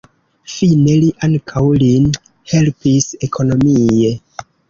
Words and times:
Fine 0.53 0.95
li 1.01 1.09
ankaŭ 1.27 1.63
lin 1.83 2.07
helpis 2.53 3.11
ekonomie. 3.29 4.13